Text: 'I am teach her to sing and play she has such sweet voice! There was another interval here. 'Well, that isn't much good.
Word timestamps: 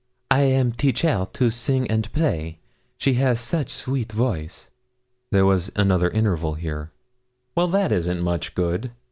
'I 0.31 0.39
am 0.41 0.71
teach 0.71 1.03
her 1.03 1.27
to 1.33 1.51
sing 1.51 1.85
and 1.85 2.11
play 2.11 2.57
she 2.97 3.13
has 3.21 3.39
such 3.39 3.69
sweet 3.69 4.11
voice! 4.11 4.71
There 5.29 5.45
was 5.45 5.71
another 5.75 6.09
interval 6.09 6.55
here. 6.55 6.89
'Well, 7.53 7.67
that 7.67 7.91
isn't 7.91 8.23
much 8.23 8.55
good. 8.55 8.89